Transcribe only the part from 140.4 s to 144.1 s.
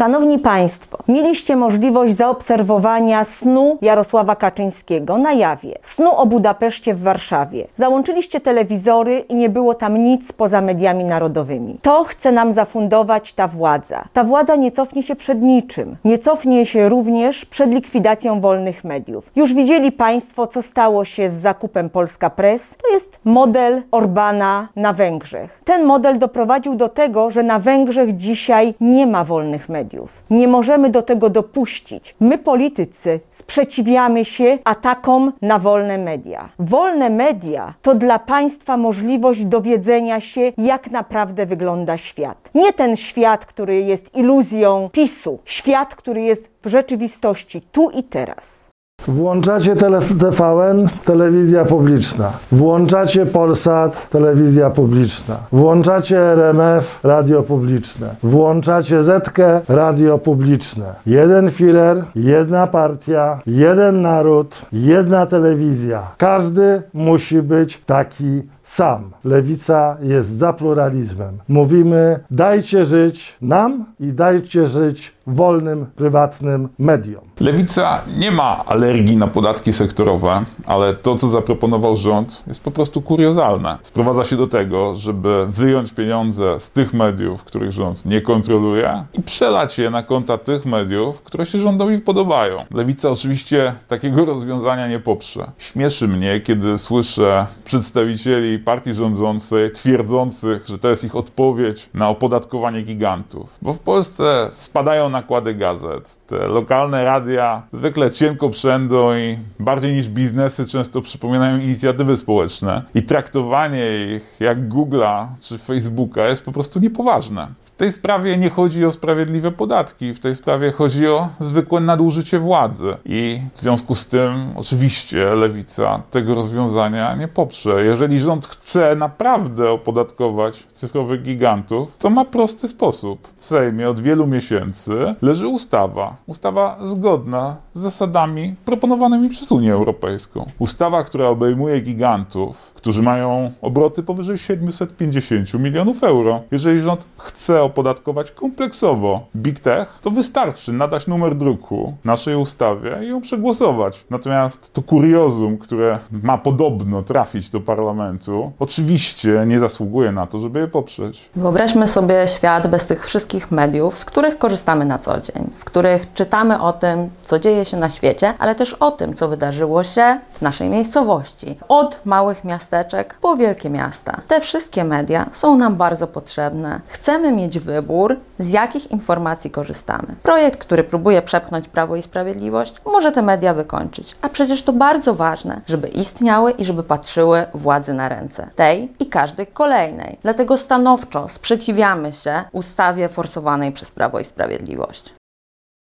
Ustawa, która obejmuje gigantów, którzy mają obroty